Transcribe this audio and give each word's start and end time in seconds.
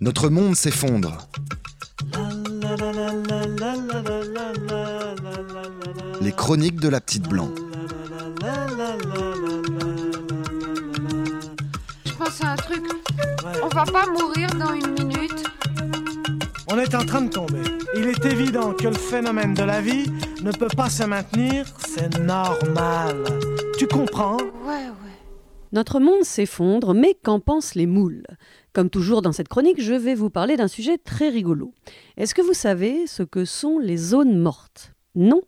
Notre 0.00 0.28
monde 0.28 0.54
s'effondre. 0.54 1.28
Les 6.20 6.30
chroniques 6.30 6.78
de 6.78 6.88
la 6.88 7.00
petite 7.00 7.28
blanc. 7.28 7.48
Je 12.04 12.12
pense 12.12 12.44
à 12.44 12.52
un 12.52 12.56
truc. 12.56 12.84
On 13.60 13.68
va 13.68 13.84
pas 13.84 14.06
mourir 14.06 14.48
dans 14.54 14.72
une 14.72 14.92
minute. 14.92 15.44
On 16.70 16.78
est 16.78 16.94
en 16.94 17.04
train 17.04 17.22
de 17.22 17.30
tomber. 17.30 17.62
Il 17.96 18.06
est 18.06 18.24
évident 18.24 18.74
que 18.74 18.86
le 18.86 18.94
phénomène 18.94 19.54
de 19.54 19.64
la 19.64 19.80
vie 19.80 20.06
ne 20.42 20.52
peut 20.52 20.68
pas 20.76 20.90
se 20.90 21.02
maintenir, 21.02 21.66
c'est 21.88 22.18
normal. 22.20 23.24
Tu 23.78 23.88
comprends? 23.88 24.36
Ouais, 24.64 24.86
ouais. 24.86 25.17
Notre 25.72 26.00
monde 26.00 26.24
s'effondre, 26.24 26.94
mais 26.94 27.14
qu'en 27.14 27.40
pensent 27.40 27.74
les 27.74 27.86
moules? 27.86 28.24
Comme 28.72 28.90
toujours 28.90 29.22
dans 29.22 29.32
cette 29.32 29.48
chronique, 29.48 29.80
je 29.80 29.94
vais 29.94 30.14
vous 30.14 30.30
parler 30.30 30.56
d'un 30.56 30.68
sujet 30.68 30.98
très 30.98 31.28
rigolo. 31.28 31.72
Est-ce 32.16 32.34
que 32.34 32.42
vous 32.42 32.54
savez 32.54 33.06
ce 33.06 33.22
que 33.22 33.44
sont 33.44 33.78
les 33.78 33.96
zones 33.96 34.38
mortes? 34.38 34.92
Non 35.14 35.42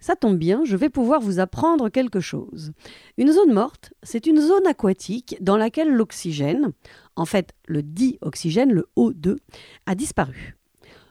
ça 0.00 0.16
tombe 0.16 0.38
bien, 0.38 0.62
je 0.64 0.76
vais 0.76 0.88
pouvoir 0.88 1.20
vous 1.20 1.40
apprendre 1.40 1.90
quelque 1.90 2.20
chose. 2.20 2.72
Une 3.18 3.32
zone 3.32 3.52
morte, 3.52 3.92
c'est 4.02 4.26
une 4.26 4.40
zone 4.40 4.66
aquatique 4.66 5.36
dans 5.40 5.58
laquelle 5.58 5.92
l'oxygène, 5.92 6.72
en 7.16 7.26
fait 7.26 7.52
le 7.66 7.82
dioxygène, 7.82 8.72
le 8.72 8.88
O2, 8.96 9.36
a 9.84 9.94
disparu. 9.94 10.56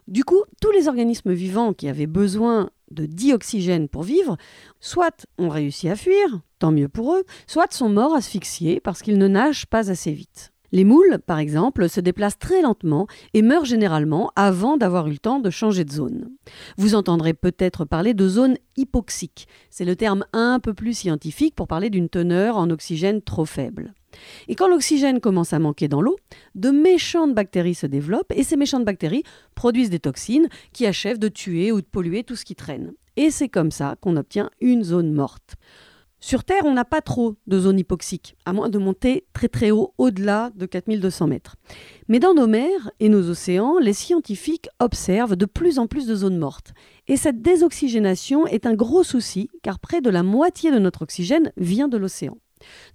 Du 0.09 0.23
coup, 0.23 0.41
tous 0.59 0.71
les 0.71 0.87
organismes 0.87 1.33
vivants 1.33 1.71
qui 1.71 1.87
avaient 1.87 2.07
besoin 2.07 2.71
de 2.89 3.05
dioxygène 3.05 3.87
pour 3.87 4.01
vivre, 4.01 4.37
soit 4.79 5.27
ont 5.37 5.49
réussi 5.49 5.87
à 5.87 5.95
fuir, 5.95 6.41
tant 6.57 6.71
mieux 6.71 6.89
pour 6.89 7.13
eux, 7.13 7.23
soit 7.45 7.71
sont 7.71 7.89
morts 7.89 8.15
asphyxiés 8.15 8.79
parce 8.79 9.03
qu'ils 9.03 9.19
ne 9.19 9.27
nagent 9.27 9.67
pas 9.67 9.91
assez 9.91 10.11
vite. 10.11 10.51
Les 10.71 10.83
moules, 10.83 11.19
par 11.27 11.37
exemple, 11.37 11.87
se 11.87 11.99
déplacent 11.99 12.39
très 12.39 12.63
lentement 12.63 13.05
et 13.35 13.43
meurent 13.43 13.65
généralement 13.65 14.31
avant 14.35 14.77
d'avoir 14.77 15.07
eu 15.07 15.11
le 15.11 15.19
temps 15.19 15.39
de 15.39 15.51
changer 15.51 15.85
de 15.85 15.91
zone. 15.91 16.31
Vous 16.75 16.95
entendrez 16.95 17.35
peut-être 17.35 17.85
parler 17.85 18.15
de 18.15 18.27
zone 18.27 18.57
hypoxique. 18.77 19.47
C'est 19.69 19.85
le 19.85 19.95
terme 19.95 20.25
un 20.33 20.59
peu 20.59 20.73
plus 20.73 20.95
scientifique 20.95 21.53
pour 21.53 21.67
parler 21.67 21.91
d'une 21.91 22.09
teneur 22.09 22.57
en 22.57 22.71
oxygène 22.71 23.21
trop 23.21 23.45
faible. 23.45 23.93
Et 24.47 24.55
quand 24.55 24.67
l'oxygène 24.67 25.19
commence 25.19 25.53
à 25.53 25.59
manquer 25.59 25.87
dans 25.87 26.01
l'eau, 26.01 26.17
de 26.55 26.69
méchantes 26.69 27.33
bactéries 27.33 27.75
se 27.75 27.87
développent 27.87 28.31
et 28.35 28.43
ces 28.43 28.57
méchantes 28.57 28.85
bactéries 28.85 29.23
produisent 29.55 29.89
des 29.89 29.99
toxines 29.99 30.49
qui 30.73 30.85
achèvent 30.85 31.19
de 31.19 31.27
tuer 31.27 31.71
ou 31.71 31.81
de 31.81 31.85
polluer 31.85 32.23
tout 32.23 32.35
ce 32.35 32.45
qui 32.45 32.55
traîne. 32.55 32.93
Et 33.17 33.31
c'est 33.31 33.49
comme 33.49 33.71
ça 33.71 33.95
qu'on 34.01 34.17
obtient 34.17 34.49
une 34.61 34.83
zone 34.83 35.13
morte. 35.13 35.57
Sur 36.21 36.43
Terre, 36.43 36.63
on 36.65 36.73
n'a 36.73 36.83
pas 36.83 37.01
trop 37.01 37.35
de 37.47 37.59
zones 37.59 37.79
hypoxiques, 37.79 38.35
à 38.45 38.51
moins 38.51 38.67
de 38.67 38.77
monter 38.77 39.25
très 39.33 39.47
très 39.47 39.71
haut, 39.71 39.93
au-delà 39.97 40.51
de 40.53 40.65
4200 40.65 41.27
mètres. 41.27 41.55
Mais 42.09 42.19
dans 42.19 42.33
nos 42.33 42.47
mers 42.47 42.91
et 42.99 43.07
nos 43.07 43.29
océans, 43.29 43.77
les 43.79 43.93
scientifiques 43.93 44.67
observent 44.79 45.37
de 45.37 45.45
plus 45.45 45.79
en 45.79 45.87
plus 45.87 46.07
de 46.07 46.15
zones 46.15 46.37
mortes. 46.37 46.73
Et 47.07 47.15
cette 47.15 47.41
désoxygénation 47.41 48.47
est 48.47 48.65
un 48.65 48.73
gros 48.73 49.03
souci, 49.03 49.49
car 49.63 49.79
près 49.79 50.01
de 50.01 50.09
la 50.09 50.23
moitié 50.23 50.71
de 50.71 50.79
notre 50.79 51.03
oxygène 51.03 51.53
vient 51.55 51.87
de 51.87 51.97
l'océan. 51.97 52.37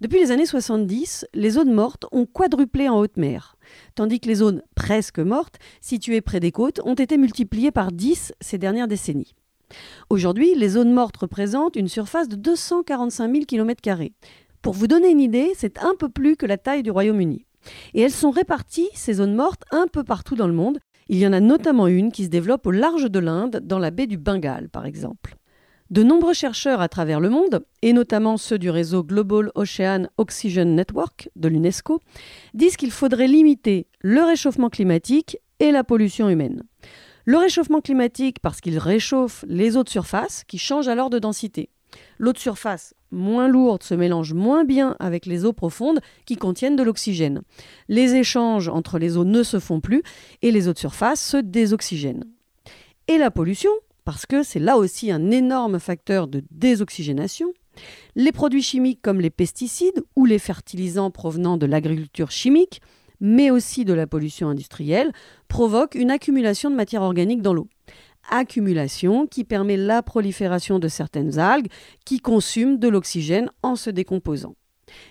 Depuis 0.01 0.19
les 0.19 0.31
années 0.31 0.45
70, 0.45 1.27
les 1.33 1.49
zones 1.51 1.73
mortes 1.73 2.05
ont 2.11 2.25
quadruplé 2.25 2.89
en 2.89 2.99
haute 2.99 3.17
mer, 3.17 3.57
tandis 3.95 4.19
que 4.19 4.27
les 4.27 4.35
zones 4.35 4.61
presque 4.75 5.19
mortes, 5.19 5.57
situées 5.81 6.21
près 6.21 6.39
des 6.39 6.51
côtes, 6.51 6.81
ont 6.83 6.93
été 6.93 7.17
multipliées 7.17 7.71
par 7.71 7.91
10 7.91 8.33
ces 8.41 8.57
dernières 8.57 8.87
décennies. 8.87 9.35
Aujourd'hui, 10.09 10.53
les 10.55 10.69
zones 10.69 10.91
mortes 10.91 11.17
représentent 11.17 11.75
une 11.75 11.87
surface 11.87 12.29
de 12.29 12.35
245 12.35 13.31
000 13.31 13.45
km. 13.45 13.81
Pour 14.61 14.73
vous 14.73 14.87
donner 14.87 15.09
une 15.09 15.19
idée, 15.19 15.51
c'est 15.55 15.79
un 15.79 15.95
peu 15.97 16.09
plus 16.09 16.35
que 16.35 16.45
la 16.45 16.57
taille 16.57 16.83
du 16.83 16.91
Royaume-Uni. 16.91 17.45
Et 17.93 18.01
elles 18.01 18.11
sont 18.11 18.31
réparties, 18.31 18.89
ces 18.93 19.13
zones 19.13 19.35
mortes, 19.35 19.63
un 19.71 19.87
peu 19.87 20.03
partout 20.03 20.35
dans 20.35 20.47
le 20.47 20.53
monde. 20.53 20.79
Il 21.07 21.17
y 21.17 21.27
en 21.27 21.33
a 21.33 21.39
notamment 21.39 21.87
une 21.87 22.11
qui 22.11 22.25
se 22.25 22.29
développe 22.29 22.65
au 22.67 22.71
large 22.71 23.09
de 23.09 23.19
l'Inde, 23.19 23.61
dans 23.63 23.79
la 23.79 23.91
baie 23.91 24.07
du 24.07 24.17
Bengale 24.17 24.69
par 24.69 24.85
exemple. 24.85 25.35
De 25.91 26.01
nombreux 26.01 26.33
chercheurs 26.33 26.81
à 26.81 26.89
travers 26.89 27.19
le 27.19 27.29
monde, 27.29 27.63
et 27.83 27.93
notamment 27.93 28.37
ceux 28.37 28.57
du 28.57 28.71
réseau 28.71 29.03
Global 29.03 29.51
Ocean 29.53 30.07
Oxygen 30.17 30.75
Network 30.75 31.29
de 31.35 31.47
l'UNESCO, 31.47 31.99
disent 32.55 32.75
qu'il 32.75 32.89
faudrait 32.89 33.27
limiter 33.27 33.85
le 33.99 34.23
réchauffement 34.23 34.69
climatique 34.69 35.37
et 35.59 35.71
la 35.71 35.83
pollution 35.83 36.27
humaine. 36.27 36.63
Le 37.25 37.37
réchauffement 37.37 37.81
climatique 37.81 38.39
parce 38.39 38.61
qu'il 38.61 38.79
réchauffe 38.79 39.45
les 39.47 39.77
eaux 39.77 39.83
de 39.83 39.89
surface 39.89 40.43
qui 40.43 40.57
changent 40.57 40.87
alors 40.87 41.11
de 41.11 41.19
densité. 41.19 41.69
L'eau 42.17 42.33
de 42.33 42.39
surface 42.39 42.95
moins 43.11 43.47
lourde 43.47 43.83
se 43.83 43.93
mélange 43.93 44.33
moins 44.33 44.65
bien 44.65 44.95
avec 44.99 45.27
les 45.27 45.45
eaux 45.45 45.53
profondes 45.53 45.99
qui 46.25 46.35
contiennent 46.35 46.75
de 46.75 46.83
l'oxygène. 46.83 47.41
Les 47.89 48.15
échanges 48.15 48.69
entre 48.69 48.97
les 48.97 49.17
eaux 49.17 49.23
ne 49.23 49.43
se 49.43 49.59
font 49.59 49.81
plus 49.81 50.01
et 50.41 50.51
les 50.51 50.67
eaux 50.67 50.73
de 50.73 50.79
surface 50.79 51.23
se 51.23 51.37
désoxygènent. 51.37 52.25
Et 53.07 53.19
la 53.19 53.29
pollution 53.29 53.71
parce 54.05 54.25
que 54.25 54.43
c'est 54.43 54.59
là 54.59 54.77
aussi 54.77 55.11
un 55.11 55.31
énorme 55.31 55.79
facteur 55.79 56.27
de 56.27 56.43
désoxygénation. 56.51 57.53
Les 58.15 58.31
produits 58.31 58.61
chimiques 58.61 59.01
comme 59.01 59.19
les 59.19 59.29
pesticides 59.29 60.03
ou 60.15 60.25
les 60.25 60.39
fertilisants 60.39 61.11
provenant 61.11 61.57
de 61.57 61.65
l'agriculture 61.65 62.31
chimique, 62.31 62.81
mais 63.19 63.49
aussi 63.49 63.83
de 63.83 63.93
la 63.93 64.07
pollution 64.07 64.47
industrielle, 64.47 65.11
provoquent 65.47 65.95
une 65.95 66.11
accumulation 66.11 66.69
de 66.69 66.75
matière 66.75 67.01
organique 67.01 67.41
dans 67.41 67.53
l'eau. 67.53 67.67
Accumulation 68.29 69.27
qui 69.27 69.43
permet 69.43 69.77
la 69.77 70.01
prolifération 70.01 70.79
de 70.79 70.87
certaines 70.87 71.37
algues 71.39 71.71
qui 72.05 72.19
consument 72.19 72.77
de 72.77 72.87
l'oxygène 72.87 73.51
en 73.63 73.75
se 73.75 73.89
décomposant. 73.89 74.55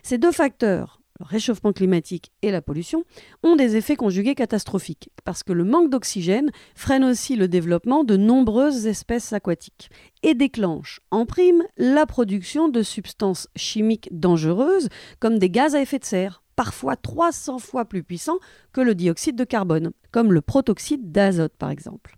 Ces 0.03 0.19
deux 0.19 0.33
facteurs, 0.33 1.01
réchauffement 1.25 1.73
climatique 1.73 2.33
et 2.43 2.51
la 2.51 2.63
pollution, 2.63 3.05
ont 3.43 3.57
des 3.57 3.77
effets 3.77 3.97
conjugués 3.97 4.35
catastrophiques, 4.35 5.11
parce 5.25 5.43
que 5.43 5.53
le 5.53 5.65
manque 5.65 5.91
d'oxygène 5.91 6.51
freine 6.75 7.05
aussi 7.05 7.37
le 7.37 7.49
développement 7.49 8.05
de 8.05 8.17
nombreuses 8.17 8.87
espèces 8.87 9.33
aquatiques 9.33 9.91
et 10.23 10.35
déclenche 10.35 11.01
en 11.11 11.27
prime 11.27 11.63
la 11.77 12.07
production 12.07 12.69
de 12.69 12.83
substances 12.83 13.49
chimiques 13.57 14.09
dangereuses 14.13 14.89
comme 15.21 15.39
des 15.39 15.51
gaz 15.51 15.75
à 15.75 15.81
effet 15.81 15.99
de 15.99 16.05
serre, 16.05 16.43
parfois 16.57 16.97
300 16.97 17.59
fois 17.59 17.85
plus 17.85 18.03
puissants 18.03 18.39
que 18.73 18.81
le 18.81 18.95
dioxyde 18.95 19.37
de 19.37 19.45
carbone, 19.45 19.93
comme 20.13 20.33
le 20.33 20.41
protoxyde 20.41 21.11
d'azote 21.11 21.57
par 21.59 21.71
exemple. 21.71 22.17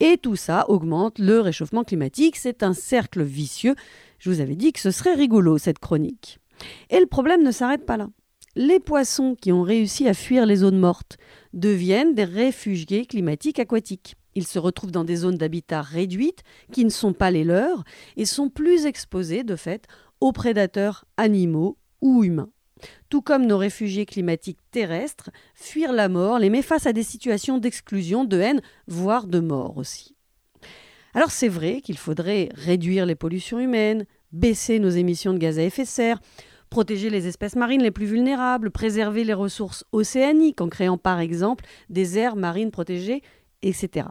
Et 0.00 0.18
tout 0.18 0.36
ça 0.36 0.68
augmente 0.68 1.18
le 1.18 1.40
réchauffement 1.40 1.84
climatique, 1.84 2.36
c'est 2.36 2.62
un 2.62 2.74
cercle 2.74 3.22
vicieux. 3.22 3.74
Je 4.18 4.30
vous 4.30 4.40
avais 4.40 4.56
dit 4.56 4.72
que 4.72 4.80
ce 4.80 4.90
serait 4.90 5.14
rigolo 5.14 5.58
cette 5.58 5.78
chronique. 5.78 6.38
Et 6.90 7.00
le 7.00 7.06
problème 7.06 7.42
ne 7.42 7.50
s'arrête 7.50 7.86
pas 7.86 7.96
là 7.96 8.08
les 8.54 8.80
poissons 8.80 9.34
qui 9.34 9.52
ont 9.52 9.62
réussi 9.62 10.08
à 10.08 10.14
fuir 10.14 10.46
les 10.46 10.56
zones 10.56 10.78
mortes 10.78 11.16
deviennent 11.52 12.14
des 12.14 12.24
réfugiés 12.24 13.06
climatiques 13.06 13.58
aquatiques. 13.58 14.16
Ils 14.34 14.46
se 14.46 14.58
retrouvent 14.58 14.92
dans 14.92 15.04
des 15.04 15.16
zones 15.16 15.36
d'habitat 15.36 15.82
réduites 15.82 16.42
qui 16.72 16.84
ne 16.84 16.90
sont 16.90 17.12
pas 17.12 17.30
les 17.30 17.44
leurs 17.44 17.84
et 18.16 18.24
sont 18.24 18.48
plus 18.48 18.86
exposés 18.86 19.44
de 19.44 19.56
fait 19.56 19.86
aux 20.20 20.32
prédateurs 20.32 21.04
animaux 21.16 21.76
ou 22.00 22.24
humains. 22.24 22.50
Tout 23.08 23.22
comme 23.22 23.46
nos 23.46 23.58
réfugiés 23.58 24.06
climatiques 24.06 24.58
terrestres, 24.70 25.30
fuir 25.54 25.92
la 25.92 26.08
mort 26.08 26.38
les 26.38 26.50
met 26.50 26.62
face 26.62 26.86
à 26.86 26.92
des 26.92 27.02
situations 27.02 27.58
d'exclusion, 27.58 28.24
de 28.24 28.38
haine, 28.38 28.62
voire 28.86 29.26
de 29.26 29.40
mort 29.40 29.76
aussi. 29.76 30.16
Alors 31.14 31.30
c'est 31.30 31.48
vrai 31.48 31.80
qu'il 31.82 31.98
faudrait 31.98 32.48
réduire 32.54 33.06
les 33.06 33.14
pollutions 33.14 33.60
humaines, 33.60 34.06
baisser 34.32 34.78
nos 34.78 34.88
émissions 34.88 35.34
de 35.34 35.38
gaz 35.38 35.58
à 35.58 35.62
effet 35.62 35.82
de 35.82 35.88
serre, 35.88 36.20
protéger 36.72 37.10
les 37.10 37.26
espèces 37.26 37.54
marines 37.54 37.82
les 37.82 37.90
plus 37.90 38.06
vulnérables, 38.06 38.70
préserver 38.70 39.24
les 39.24 39.34
ressources 39.34 39.84
océaniques 39.92 40.62
en 40.62 40.70
créant 40.70 40.96
par 40.96 41.20
exemple 41.20 41.66
des 41.90 42.16
aires 42.16 42.34
marines 42.34 42.70
protégées, 42.70 43.20
etc. 43.60 44.06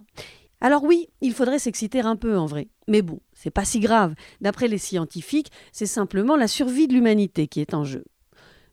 Alors 0.62 0.84
oui, 0.84 1.08
il 1.22 1.34
faudrait 1.34 1.58
s'exciter 1.58 2.02
un 2.02 2.16
peu 2.16 2.38
en 2.38 2.46
vrai. 2.46 2.68
Mais 2.88 3.02
bon, 3.02 3.20
c'est 3.34 3.50
pas 3.50 3.66
si 3.66 3.80
grave. 3.80 4.14
D'après 4.42 4.68
les 4.68 4.78
scientifiques, 4.78 5.52
c'est 5.72 5.88
simplement 5.88 6.36
la 6.36 6.48
survie 6.48 6.88
de 6.88 6.94
l'humanité 6.94 7.48
qui 7.48 7.62
est 7.62 7.74
en 7.74 7.84
jeu. 7.84 8.06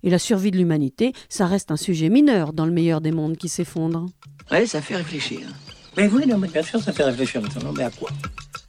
Et 0.03 0.11
la 0.11 0.19
survie 0.19 0.51
de 0.51 0.59
l'humanité, 0.59 1.15
ça 1.31 1.47
reste 1.47 1.71
un 1.71 1.77
sujet 1.77 2.11
mineur 2.11 2.53
dans 2.53 2.67
le 2.67 2.73
meilleur 2.73 3.01
des 3.01 3.11
mondes 3.11 3.39
qui 3.39 3.49
s'effondre. 3.49 4.05
Ouais, 4.51 4.67
ça 4.67 4.83
fait 4.83 4.97
réfléchir. 4.97 5.41
Mais 5.97 6.09
oui, 6.09 6.27
non, 6.27 6.37
mais 6.37 6.49
bien 6.49 6.63
sûr, 6.63 6.81
ça 6.81 6.93
fait 6.93 7.05
réfléchir 7.05 7.41
maintenant. 7.41 7.73
Mais 7.73 7.85
à 7.85 7.91
quoi? 7.91 8.11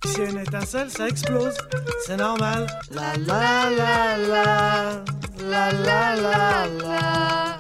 Si 0.06 0.22
une 0.22 0.40
étincelle, 0.40 0.90
ça 0.90 1.08
explose. 1.08 1.58
C'est 2.06 2.18
normal. 2.18 2.68
La 2.92 3.16
la 3.18 3.70
la 3.70 4.18
la. 4.18 5.04
La 5.50 5.72
la 5.72 6.16
la 6.16 6.66
la. 6.82 7.60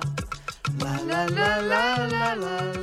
La 0.79 0.93
la 1.07 1.25
la 1.27 1.61
la 1.61 2.07
la 2.07 2.35
la. 2.35 2.78